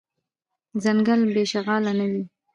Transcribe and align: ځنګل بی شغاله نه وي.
ځنګل 0.83 1.21
بی 1.33 1.43
شغاله 1.51 1.91
نه 1.99 2.05
وي. 2.11 2.23